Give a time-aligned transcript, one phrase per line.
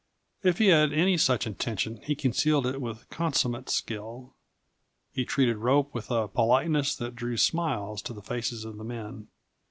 [0.41, 4.33] If he had any such intention he concealed it with consummate skill.
[5.11, 9.27] He treated Rope with a politeness that drew smiles to the faces of the men.